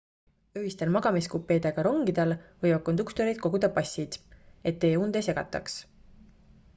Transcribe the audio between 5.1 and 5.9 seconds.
ei segataks